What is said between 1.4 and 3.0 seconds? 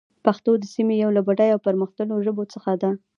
او پرمختللو ژبو څخه ده.